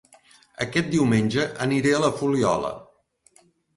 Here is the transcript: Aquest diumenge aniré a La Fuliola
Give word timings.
Aquest 0.65 0.87
diumenge 0.95 1.45
aniré 1.67 1.93
a 1.99 2.03
La 2.07 2.13
Fuliola 2.23 2.73